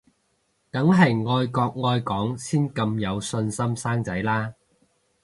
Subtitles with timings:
[0.71, 4.55] 梗係愛國愛港先咁有信心生仔啦